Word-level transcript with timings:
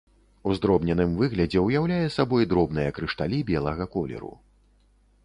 У 0.47 0.53
здробненым 0.59 1.11
выглядзе 1.19 1.59
ўяўляе 1.67 2.07
сабой 2.17 2.47
дробныя 2.53 2.95
крышталі 3.01 3.43
белага 3.51 3.89
колеру. 3.97 4.33